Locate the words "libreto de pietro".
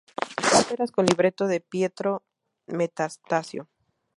1.05-2.23